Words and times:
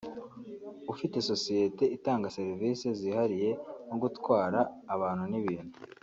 ufite 0.93 1.17
sosiyete 1.29 1.83
itanga 1.97 2.33
serivisi 2.37 2.87
zihariye 2.99 3.49
nko 3.87 3.97
gutwara 4.03 4.59
abantu 4.93 5.23
n’ibintu 5.31 5.75